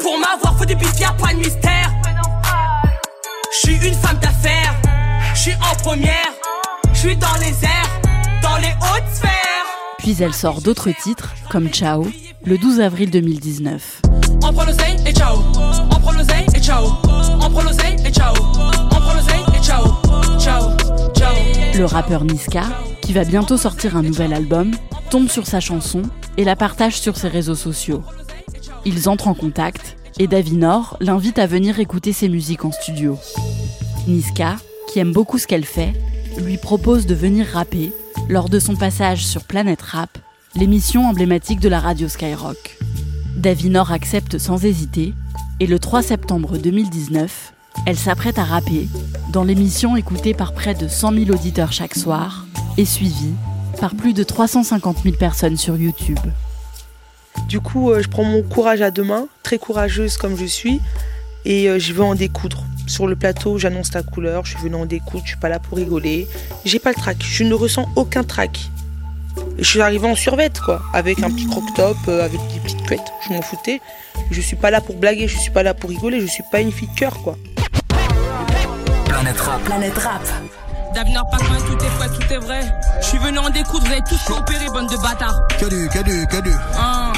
Pour 0.00 0.18
m'avoir, 0.18 0.58
faut 0.58 0.64
des 0.64 0.74
y'a 0.98 1.12
pas 1.12 1.32
de 1.32 1.38
mystère. 1.38 1.92
Je 3.52 3.58
suis 3.58 3.86
une 3.86 3.94
femme 3.94 4.18
d'affaires, 4.18 4.74
je 5.34 5.40
suis 5.42 5.54
en 5.54 5.76
première, 5.76 6.32
je 6.92 6.98
suis 6.98 7.16
dans 7.16 7.36
les 7.36 7.64
airs, 7.64 8.00
dans 8.42 8.56
les 8.56 8.74
hautes 8.80 9.14
sphères. 9.14 9.66
Puis 9.98 10.16
elle 10.20 10.34
sort 10.34 10.62
d'autres 10.62 10.90
titres, 11.00 11.32
comme 11.48 11.68
Ciao, 11.68 12.08
le 12.44 12.58
12 12.58 12.80
avril 12.80 13.10
2019. 13.10 14.02
On 14.42 14.52
prend 14.52 14.64
l'oseille 14.64 14.96
et 15.06 15.12
ciao. 15.12 15.38
On 15.92 16.00
prend 16.00 16.10
l'oseille 16.10 16.46
et 16.56 16.60
ciao. 16.60 16.88
Le 21.74 21.84
rappeur 21.86 22.24
Niska, 22.24 22.62
qui 23.00 23.12
va 23.12 23.24
bientôt 23.24 23.56
sortir 23.56 23.96
un 23.96 24.02
nouvel 24.02 24.32
album, 24.32 24.72
tombe 25.10 25.28
sur 25.28 25.46
sa 25.46 25.58
chanson 25.58 26.02
et 26.36 26.44
la 26.44 26.54
partage 26.54 27.00
sur 27.00 27.16
ses 27.16 27.28
réseaux 27.28 27.54
sociaux. 27.54 28.02
Ils 28.84 29.08
entrent 29.08 29.28
en 29.28 29.34
contact 29.34 29.96
et 30.18 30.26
Davinor 30.26 30.96
l'invite 31.00 31.38
à 31.38 31.46
venir 31.46 31.80
écouter 31.80 32.12
ses 32.12 32.28
musiques 32.28 32.64
en 32.64 32.72
studio. 32.72 33.18
Niska, 34.06 34.56
qui 34.88 34.98
aime 34.98 35.12
beaucoup 35.12 35.38
ce 35.38 35.46
qu'elle 35.46 35.64
fait, 35.64 35.92
lui 36.38 36.56
propose 36.56 37.06
de 37.06 37.14
venir 37.14 37.46
rapper 37.52 37.92
lors 38.28 38.48
de 38.48 38.58
son 38.58 38.76
passage 38.76 39.26
sur 39.26 39.44
Planète 39.44 39.82
Rap, 39.82 40.18
l'émission 40.54 41.06
emblématique 41.06 41.60
de 41.60 41.68
la 41.68 41.80
radio 41.80 42.08
Skyrock. 42.08 42.78
Davinor 43.36 43.90
accepte 43.90 44.38
sans 44.38 44.64
hésiter 44.64 45.14
et 45.62 45.66
le 45.66 45.78
3 45.78 46.02
septembre 46.02 46.58
2019, 46.58 47.52
elle 47.86 47.96
s'apprête 47.96 48.36
à 48.36 48.42
rapper 48.42 48.88
dans 49.32 49.44
l'émission 49.44 49.96
écoutée 49.96 50.34
par 50.34 50.54
près 50.54 50.74
de 50.74 50.88
100 50.88 51.12
000 51.12 51.30
auditeurs 51.30 51.70
chaque 51.72 51.94
soir 51.94 52.46
et 52.78 52.84
suivie 52.84 53.34
par 53.80 53.94
plus 53.94 54.12
de 54.12 54.24
350 54.24 55.04
000 55.04 55.14
personnes 55.14 55.56
sur 55.56 55.76
YouTube. 55.76 56.18
Du 57.46 57.60
coup, 57.60 57.92
euh, 57.92 58.02
je 58.02 58.08
prends 58.08 58.24
mon 58.24 58.42
courage 58.42 58.82
à 58.82 58.90
deux 58.90 59.04
mains, 59.04 59.28
très 59.44 59.58
courageuse 59.58 60.16
comme 60.16 60.36
je 60.36 60.46
suis, 60.46 60.80
et 61.44 61.68
euh, 61.68 61.78
je 61.78 61.92
vais 61.92 62.02
en 62.02 62.16
découdre. 62.16 62.64
Sur 62.88 63.06
le 63.06 63.14
plateau, 63.14 63.56
j'annonce 63.56 63.94
la 63.94 64.02
couleur, 64.02 64.44
je 64.44 64.56
suis 64.56 64.64
venue 64.64 64.74
en 64.74 64.86
découdre, 64.86 65.22
je 65.22 65.30
suis 65.30 65.40
pas 65.40 65.48
là 65.48 65.60
pour 65.60 65.78
rigoler. 65.78 66.26
J'ai 66.64 66.80
pas 66.80 66.90
le 66.90 66.96
trac, 66.96 67.18
je 67.20 67.44
ne 67.44 67.54
ressens 67.54 67.88
aucun 67.94 68.24
trac. 68.24 68.68
Je 69.58 69.64
suis 69.64 69.80
arrivée 69.80 70.08
en 70.08 70.14
survette, 70.14 70.60
quoi, 70.60 70.82
avec 70.92 71.22
un 71.22 71.30
petit 71.30 71.46
croc-top, 71.46 71.96
euh, 72.08 72.24
avec 72.24 72.40
des 72.52 72.60
petites 72.60 72.86
couettes. 72.86 73.12
Je 73.26 73.32
m'en 73.32 73.42
foutais. 73.42 73.80
Je 74.30 74.40
suis 74.40 74.56
pas 74.56 74.70
là 74.70 74.80
pour 74.80 74.96
blaguer, 74.96 75.28
je 75.28 75.38
suis 75.38 75.50
pas 75.50 75.62
là 75.62 75.74
pour 75.74 75.90
rigoler, 75.90 76.20
je 76.20 76.26
suis 76.26 76.44
pas 76.50 76.60
une 76.60 76.72
fille 76.72 76.88
de 76.88 76.98
cœur, 76.98 77.14
quoi. 77.22 77.36
Planète 79.06 79.40
rap. 79.40 79.62
Planète 79.64 79.98
rap. 79.98 80.22
D'avenir 80.94 81.22
pas 81.30 81.38
loin, 81.38 81.56
tout 81.66 81.84
est 81.84 81.88
vrai, 81.88 82.08
tout 82.08 82.32
est 82.32 82.38
vrai. 82.38 82.60
Je 83.00 83.06
suis 83.06 83.18
venu 83.18 83.38
en 83.38 83.48
découdre, 83.50 83.86
vous 83.86 83.92
avez 83.92 84.02
tous 84.02 84.22
coopéré, 84.26 84.66
bande 84.66 84.90
de 84.90 84.96
bâtards. 84.96 85.40
Que 85.58 85.66
du, 85.66 85.88
que 85.88 86.02
du, 86.02 86.26
que 86.26 86.42
du. 86.42 86.52
Hein. 86.78 87.11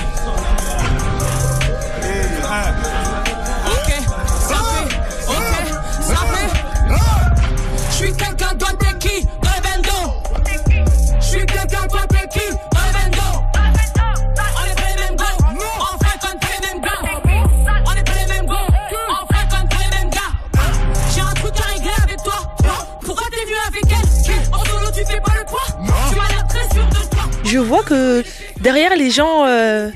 Les 29.04 29.10
gens, 29.10 29.44
euh, 29.46 29.90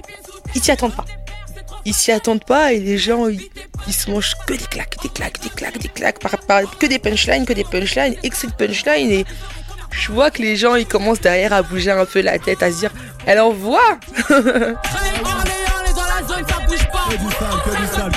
ils 0.55 0.63
s'y 0.63 0.71
attendent 0.71 0.95
pas. 0.95 1.07
Ils 1.87 1.95
s'y 1.95 2.13
attendent 2.13 2.45
pas 2.45 2.73
et 2.75 2.79
les 2.79 2.99
gens, 2.99 3.27
ils, 3.29 3.41
ils 3.87 3.95
se 3.95 4.11
mangent 4.11 4.35
que 4.47 4.53
des 4.53 4.59
claques, 4.75 4.97
des 5.03 5.09
claques, 5.09 5.41
des 5.41 5.49
claques, 5.49 5.79
des 5.79 5.89
claques, 5.89 6.19
par, 6.19 6.37
par- 6.47 6.79
que 6.79 6.85
des 6.87 6.99
punchlines, 6.99 7.47
que 7.47 7.55
des 7.55 7.65
punchlines, 7.65 8.17
excès 8.23 8.49
de 8.49 8.53
punchlines. 8.53 9.11
Et 9.11 9.25
je 9.93 10.13
vois 10.13 10.31
que 10.31 10.43
les 10.43 10.57
gens, 10.57 10.75
ils 10.75 10.87
commencent 10.87 11.23
derrière 11.23 11.55
à 11.55 11.63
bouger 11.63 11.91
un 11.91 12.05
peu 12.05 12.21
la 12.21 12.39
tête, 12.39 12.63
à 12.63 12.71
se 12.71 12.81
dire, 12.81 12.93
elle 13.25 13.41
envoie 13.41 13.99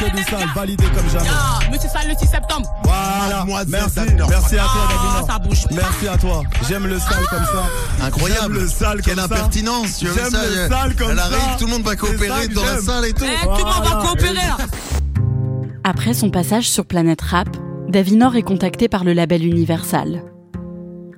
Ça. 0.01 0.09
Que 0.11 0.15
du 0.17 0.23
sale, 0.23 0.49
validé 0.55 0.83
comme 0.95 1.09
jamais. 1.09 1.29
Ah, 1.31 1.59
monsieur 1.71 1.89
Sale 1.89 2.07
le 2.09 2.15
6 2.17 2.27
septembre. 2.27 2.73
Voilà, 2.83 3.45
Mademoiselle 3.45 4.15
merci, 4.17 4.29
merci 4.29 4.55
à 4.57 4.63
toi 4.63 4.71
Ah, 4.83 4.93
Davinor. 4.93 5.27
ça 5.27 5.39
bouge 5.39 5.63
pas. 5.67 5.75
Merci 5.75 6.07
à 6.07 6.17
toi, 6.17 6.43
j'aime 6.67 6.87
le 6.87 6.99
sale 6.99 7.25
comme 7.29 7.45
ça. 7.45 8.05
Incroyable. 8.05 8.53
J'aime 8.55 8.63
le 8.63 8.67
sale 8.67 9.01
Quelle 9.01 9.15
comme 9.15 9.27
ça. 9.27 9.35
impertinence. 9.35 9.99
J'aime 10.01 10.13
ça 10.31 10.41
le 10.45 10.69
sale 10.69 10.95
comme 10.95 11.11
Elle 11.11 11.17
ça. 11.17 11.23
arrive, 11.25 11.57
tout 11.59 11.65
le 11.65 11.71
monde 11.71 11.83
va 11.83 11.91
ça 11.91 11.95
coopérer 11.97 12.47
dans 12.49 12.63
la 12.65 12.77
salle 12.79 13.05
et 13.05 13.13
tout. 13.13 13.23
Eh, 13.25 13.45
tout 13.45 13.49
le 13.57 13.63
monde 13.73 13.83
va 13.89 14.07
coopérer 14.07 14.33
là. 14.33 14.57
Après 15.83 16.13
son 16.13 16.29
passage 16.29 16.69
sur 16.69 16.85
Planète 16.85 17.21
Rap, 17.21 17.49
Davinor 17.89 18.35
est 18.35 18.41
contacté 18.43 18.87
par 18.87 19.03
le 19.03 19.13
label 19.13 19.45
Universal. 19.45 20.23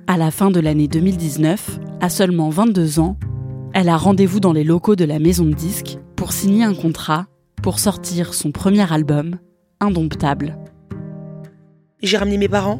À 0.06 0.16
la 0.16 0.30
fin 0.30 0.50
de 0.50 0.60
l'année 0.60 0.88
2019, 0.88 1.78
à 2.00 2.08
seulement 2.08 2.50
22 2.50 2.98
ans, 3.00 3.16
elle 3.72 3.88
a 3.88 3.96
rendez-vous 3.96 4.40
dans 4.40 4.52
les 4.52 4.64
locaux 4.64 4.96
de 4.96 5.04
la 5.04 5.18
maison 5.18 5.44
de 5.44 5.54
disques 5.54 5.98
pour 6.16 6.32
signer 6.32 6.64
un 6.64 6.74
contrat 6.74 7.26
pour 7.64 7.78
sortir 7.78 8.34
son 8.34 8.52
premier 8.52 8.92
album, 8.92 9.38
Indomptable. 9.80 10.58
J'ai 12.02 12.18
ramené 12.18 12.36
mes 12.36 12.46
parents. 12.46 12.78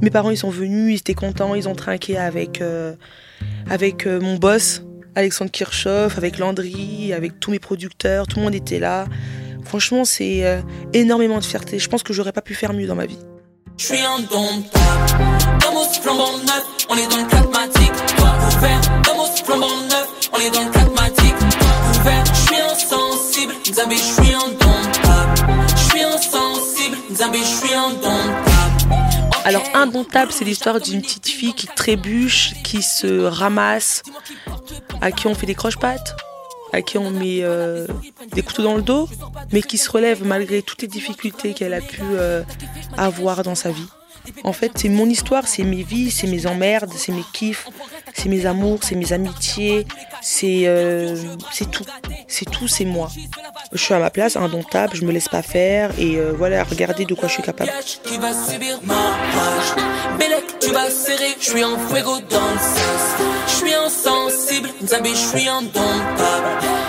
Mes 0.00 0.08
parents, 0.08 0.30
ils 0.30 0.38
sont 0.38 0.48
venus, 0.48 0.94
ils 0.94 1.00
étaient 1.00 1.12
contents, 1.12 1.54
ils 1.54 1.68
ont 1.68 1.74
trinqué 1.74 2.16
avec, 2.16 2.62
euh, 2.62 2.94
avec 3.68 4.06
euh, 4.06 4.18
mon 4.22 4.36
boss, 4.36 4.82
Alexandre 5.14 5.50
Kirchhoff, 5.50 6.16
avec 6.16 6.38
Landry, 6.38 7.12
avec 7.12 7.38
tous 7.38 7.50
mes 7.50 7.58
producteurs, 7.58 8.26
tout 8.26 8.38
le 8.38 8.44
monde 8.44 8.54
était 8.54 8.78
là. 8.78 9.04
Franchement, 9.62 10.06
c'est 10.06 10.46
euh, 10.46 10.62
énormément 10.94 11.38
de 11.38 11.44
fierté. 11.44 11.78
Je 11.78 11.90
pense 11.90 12.02
que 12.02 12.14
j'aurais 12.14 12.32
pas 12.32 12.40
pu 12.40 12.54
faire 12.54 12.72
mieux 12.72 12.86
dans 12.86 12.96
ma 12.96 13.04
vie. 13.04 13.18
Je 13.76 13.84
suis 13.84 14.00
indomptable. 14.00 15.58
Damos 15.60 16.00
flambant 16.00 16.38
neuf, 16.38 16.64
on 16.88 16.96
est 16.96 17.10
dans 17.10 17.18
le 17.18 17.28
pragmatique. 17.28 17.92
Toi 18.16 18.32
ouvert, 18.56 18.80
Damos 19.02 19.36
flambant 19.44 19.82
neuf, 19.90 20.08
on 20.32 20.38
est 20.38 20.50
dans 20.50 20.64
le 20.64 20.70
pragmatique. 20.70 21.38
Toi 21.58 22.00
ouvert, 22.00 22.24
je 22.24 22.53
Alors, 29.44 29.62
Indomptable, 29.74 30.32
c'est 30.32 30.44
l'histoire 30.44 30.80
d'une 30.80 31.02
petite 31.02 31.28
fille 31.28 31.52
qui 31.54 31.66
trébuche, 31.66 32.54
qui 32.62 32.82
se 32.82 33.24
ramasse, 33.24 34.02
à 35.00 35.12
qui 35.12 35.26
on 35.26 35.34
fait 35.34 35.46
des 35.46 35.54
croche-pattes, 35.54 36.16
à 36.72 36.82
qui 36.82 36.96
on 36.98 37.10
met 37.10 37.40
euh, 37.42 37.86
des 38.32 38.42
couteaux 38.42 38.62
dans 38.62 38.74
le 38.74 38.82
dos, 38.82 39.08
mais 39.52 39.62
qui 39.62 39.78
se 39.78 39.90
relève 39.90 40.24
malgré 40.24 40.62
toutes 40.62 40.82
les 40.82 40.88
difficultés 40.88 41.52
qu'elle 41.52 41.74
a 41.74 41.80
pu 41.80 42.02
euh, 42.02 42.42
avoir 42.96 43.42
dans 43.42 43.54
sa 43.54 43.70
vie. 43.70 43.88
En 44.42 44.52
fait, 44.52 44.72
c'est 44.76 44.88
mon 44.88 45.06
histoire, 45.06 45.46
c'est 45.48 45.62
mes 45.62 45.82
vies, 45.82 46.10
c'est 46.10 46.26
mes 46.26 46.46
emmerdes, 46.46 46.92
c'est 46.96 47.12
mes 47.12 47.24
kiffs, 47.32 47.68
c'est 48.14 48.28
mes 48.28 48.46
amours, 48.46 48.80
c'est 48.82 48.94
mes 48.94 49.12
amitiés, 49.12 49.86
c'est 50.20 50.62
euh, 50.66 51.16
tout. 51.70 51.84
C'est 52.28 52.50
tout, 52.50 52.68
c'est 52.68 52.84
moi. 52.84 53.10
Je 53.72 53.78
suis 53.78 53.94
à 53.94 53.98
ma 53.98 54.10
place, 54.10 54.36
indomptable, 54.36 54.96
je 54.96 55.04
me 55.04 55.12
laisse 55.12 55.28
pas 55.28 55.42
faire 55.42 55.90
et 55.98 56.16
euh, 56.16 56.32
voilà, 56.36 56.64
regardez 56.64 57.04
de 57.04 57.14
quoi 57.14 57.28
je 57.28 57.34
suis 57.34 57.42
capable. 57.42 57.70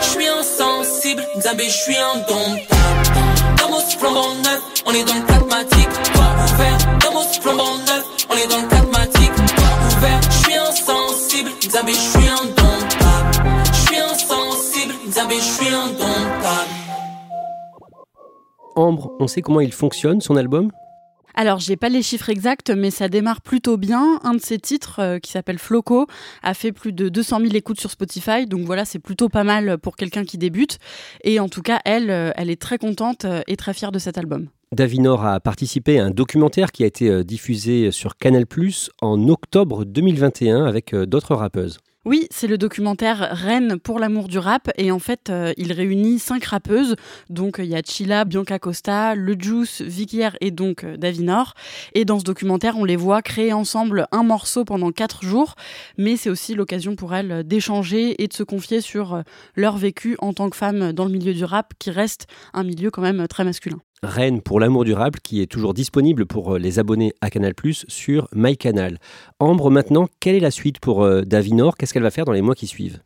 Je 0.02 0.04
suis 0.04 0.28
insensible, 0.28 1.24
je 1.70 1.72
suis 1.72 1.96
indomptable. 1.96 3.35
Flambant 4.06 4.36
neuf, 4.36 4.62
on 4.86 4.92
est 4.92 5.04
dans 5.04 5.16
le 5.16 5.26
pragmatique, 5.26 5.90
toit 6.14 6.36
ouvert. 6.46 6.78
Dans 7.00 7.12
mon 7.12 7.24
flambant 7.42 7.78
neuf, 7.88 8.06
on 8.30 8.36
est 8.36 8.48
dans 8.48 8.62
le 8.62 8.68
pragmatique, 8.68 9.34
toit 9.34 9.98
ouvert. 9.98 10.22
Je 10.22 10.60
insensible, 10.60 11.50
Nzambe, 11.66 11.90
je 11.90 12.18
indomptable. 12.30 13.50
Insensible, 13.98 14.94
Nzambe, 15.08 15.32
je 15.32 15.74
indomptable. 15.74 16.70
Ambre, 18.76 19.12
on 19.20 19.26
sait 19.26 19.42
comment 19.42 19.62
il 19.62 19.74
fonctionne, 19.74 20.22
son 20.22 20.36
album? 20.36 20.72
Alors, 21.38 21.60
j'ai 21.60 21.76
pas 21.76 21.90
les 21.90 22.02
chiffres 22.02 22.30
exacts, 22.30 22.70
mais 22.70 22.92
ça 22.92 23.10
démarre 23.10 23.42
plutôt 23.42 23.76
bien. 23.76 24.20
Un 24.24 24.36
de 24.36 24.40
ses 24.40 24.58
titres, 24.58 25.00
euh, 25.00 25.20
qui 25.20 25.32
s'appelle 25.32 25.60
Floco, 25.60 26.08
a 26.44 26.54
fait 26.54 26.72
plus 26.72 26.94
de 26.94 27.10
200 27.10 27.42
000 27.42 27.54
écoutes 27.56 27.80
sur 27.80 27.92
Spotify. 27.92 28.46
Donc 28.46 28.62
voilà, 28.62 28.86
c'est 28.86 29.00
plutôt 29.00 29.28
pas 29.28 29.44
mal 29.44 29.78
pour 29.78 29.98
quelqu'un 29.98 30.24
qui 30.24 30.38
débute. 30.38 30.80
Et 31.26 31.42
en 31.42 31.50
tout 31.50 31.62
cas, 31.62 31.82
elle, 31.84 32.10
euh, 32.10 32.32
elle 32.38 32.50
est 32.50 32.62
très 32.62 32.78
contente 32.78 33.26
euh, 33.26 33.42
et 33.48 33.58
très 33.58 33.74
fière 33.74 33.92
de 33.92 34.00
cet 34.00 34.18
album. 34.18 34.48
Davinor 34.72 35.26
a 35.26 35.42
participé 35.42 36.00
à 36.00 36.06
un 36.06 36.12
documentaire 36.12 36.72
qui 36.72 36.84
a 36.84 36.88
été 36.88 37.24
diffusé 37.24 37.92
sur 37.92 38.18
Canal+, 38.18 38.46
en 39.02 39.30
octobre 39.30 39.86
2021 39.86 40.66
avec 40.66 40.94
d'autres 40.96 41.36
rappeuses. 41.36 41.78
Oui, 42.08 42.28
c'est 42.30 42.46
le 42.46 42.60
documentaire 42.60 43.30
Reine 43.32 43.80
pour 43.80 43.98
l'amour 43.98 44.28
du 44.28 44.38
rap 44.38 44.70
et 44.78 44.92
en 44.92 45.00
fait, 45.00 45.32
euh, 45.32 45.54
il 45.58 45.74
réunit 45.74 46.20
cinq 46.20 46.46
rappeuses. 46.46 46.96
Donc 47.32 47.56
il 47.58 47.66
y 47.66 47.76
a 47.76 47.82
Chila, 47.82 48.26
Bianca 48.26 48.60
Costa, 48.60 49.16
Le 49.16 49.34
Juice, 49.34 49.82
Vikier 49.82 50.30
et 50.40 50.52
donc 50.52 50.84
euh, 50.84 50.98
Davinor. 50.98 51.56
Et 51.96 52.06
dans 52.06 52.20
ce 52.20 52.24
documentaire, 52.24 52.78
on 52.78 52.84
les 52.84 52.96
voit 52.96 53.24
créer 53.24 53.54
ensemble 53.54 54.06
un 54.12 54.22
morceau 54.22 54.66
pendant 54.66 54.92
quatre 54.92 55.24
jours, 55.24 55.56
mais 55.98 56.16
c'est 56.16 56.30
aussi 56.30 56.54
l'occasion 56.54 56.96
pour 56.96 57.16
elles 57.16 57.44
d'échanger 57.44 58.22
et 58.22 58.28
de 58.28 58.34
se 58.34 58.44
confier 58.44 58.82
sur 58.82 59.16
euh, 59.16 59.22
leur 59.56 59.76
vécu 59.76 60.16
en 60.20 60.32
tant 60.32 60.52
que 60.52 60.58
femmes 60.58 60.94
dans 60.94 61.06
le 61.06 61.12
milieu 61.12 61.34
du 61.34 61.44
rap, 61.44 61.74
qui 61.80 61.90
reste 61.90 62.28
un 62.54 62.64
milieu 62.64 62.92
quand 62.92 63.02
même 63.02 63.28
très 63.28 63.44
masculin. 63.44 63.80
Reine 64.06 64.42
pour 64.42 64.60
l'amour 64.60 64.86
durable 64.86 65.20
qui 65.22 65.42
est 65.42 65.48
toujours 65.48 65.74
disponible 65.74 66.26
pour 66.26 66.56
euh, 66.56 66.60
les 66.60 66.80
abonnés 66.80 67.14
à 67.22 67.30
Canal+, 67.30 67.54
sur 67.88 68.28
MyCanal. 68.34 69.00
Ambre, 69.40 69.70
maintenant, 69.70 70.08
quelle 70.20 70.36
est 70.36 70.40
la 70.40 70.52
suite 70.52 70.80
pour 70.80 71.04
euh, 71.04 71.24
Davinor? 71.24 71.76
Qu'est-ce 71.76 71.94
qu'elle 71.94 72.04
va 72.04 72.12
faire 72.12 72.26
dans 72.26 72.32
les 72.32 72.42
mois 72.42 72.56
qui 72.56 72.68
suivent? 72.68 73.00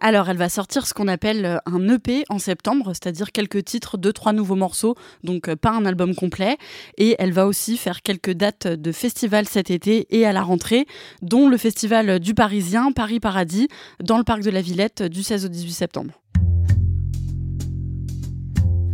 Alors, 0.00 0.28
elle 0.28 0.36
va 0.36 0.48
sortir 0.48 0.86
ce 0.86 0.94
qu'on 0.94 1.08
appelle 1.08 1.44
euh, 1.44 1.58
un 1.66 1.88
EP 1.88 2.24
en 2.28 2.38
septembre, 2.38 2.92
c'est-à-dire 2.94 3.32
quelques 3.32 3.64
titres, 3.64 3.98
deux, 3.98 4.12
trois 4.12 4.32
nouveaux 4.32 4.56
morceaux, 4.56 4.94
donc 5.22 5.54
pas 5.54 5.70
un 5.70 5.84
album 5.84 6.14
complet. 6.14 6.56
Et 6.96 7.16
elle 7.18 7.32
va 7.32 7.46
aussi 7.46 7.76
faire 7.76 8.02
quelques 8.02 8.32
dates 8.32 8.66
de 8.66 8.92
festivals 8.92 9.46
cet 9.46 9.70
été 9.70 10.06
et 10.10 10.24
à 10.24 10.32
la 10.32 10.42
rentrée, 10.42 10.86
dont 11.22 11.48
le 11.48 11.56
festival 11.56 12.20
du 12.20 12.34
Parisien, 12.34 12.92
Paris 12.92 13.20
Paradis, 13.20 13.68
dans 14.02 14.18
le 14.18 14.24
parc 14.24 14.42
de 14.42 14.50
la 14.50 14.62
Villette 14.62 15.02
du 15.02 15.22
16 15.22 15.46
au 15.46 15.48
18 15.48 15.72
septembre. 15.72 16.14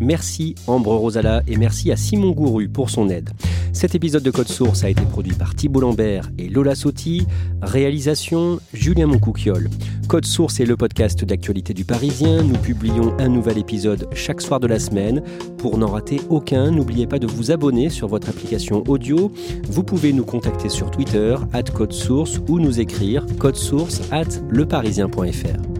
Merci 0.00 0.54
Ambre 0.66 0.94
Rosala 0.94 1.42
et 1.46 1.56
merci 1.56 1.92
à 1.92 1.96
Simon 1.96 2.30
Gouru 2.30 2.68
pour 2.68 2.88
son 2.88 3.10
aide. 3.10 3.30
Cet 3.72 3.94
épisode 3.94 4.22
de 4.22 4.30
Code 4.30 4.48
Source 4.48 4.82
a 4.82 4.90
été 4.90 5.02
produit 5.02 5.34
par 5.34 5.54
Thibault 5.54 5.80
Lambert 5.80 6.30
et 6.38 6.48
Lola 6.48 6.74
Sotti. 6.74 7.26
Réalisation 7.62 8.58
Julien 8.72 9.06
Moncouquiole. 9.06 9.68
Code 10.08 10.24
Source 10.24 10.58
est 10.58 10.64
le 10.64 10.76
podcast 10.76 11.24
d'actualité 11.24 11.72
du 11.74 11.84
Parisien. 11.84 12.42
Nous 12.42 12.56
publions 12.56 13.14
un 13.18 13.28
nouvel 13.28 13.58
épisode 13.58 14.08
chaque 14.12 14.40
soir 14.40 14.58
de 14.58 14.66
la 14.66 14.80
semaine. 14.80 15.22
Pour 15.58 15.78
n'en 15.78 15.88
rater 15.88 16.20
aucun, 16.30 16.70
n'oubliez 16.70 17.06
pas 17.06 17.18
de 17.18 17.26
vous 17.26 17.50
abonner 17.52 17.90
sur 17.90 18.08
votre 18.08 18.28
application 18.28 18.82
audio. 18.88 19.30
Vous 19.68 19.84
pouvez 19.84 20.12
nous 20.12 20.24
contacter 20.24 20.68
sur 20.68 20.90
Twitter, 20.90 21.36
at 21.52 21.62
Code 21.62 21.92
Source, 21.92 22.40
ou 22.48 22.58
nous 22.58 22.80
écrire 22.80 23.24
codesource 23.38 24.00
at 24.10 24.40
leparisien.fr. 24.50 25.79